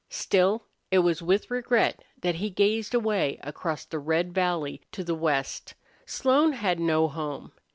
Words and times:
Still, 0.09 0.65
it 0.89 0.97
was 0.97 1.21
with 1.21 1.51
regret 1.51 2.03
that 2.21 2.33
he 2.37 2.49
gazed 2.49 2.95
away 2.95 3.39
across 3.43 3.85
the 3.85 3.99
red 3.99 4.33
valley 4.33 4.81
to 4.93 5.03
the 5.03 5.13
west. 5.13 5.75
Slone 6.07 6.53
had 6.53 6.79
no 6.79 7.07
home. 7.07 7.51